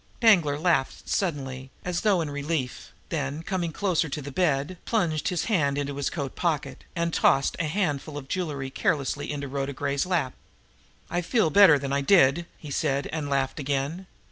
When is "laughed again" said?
13.29-14.07